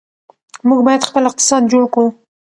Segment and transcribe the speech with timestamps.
[0.67, 2.07] موږ باید خپل اقتصاد جوړ کړو.